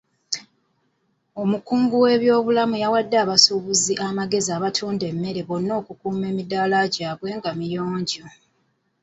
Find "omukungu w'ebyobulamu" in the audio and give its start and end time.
1.41-2.75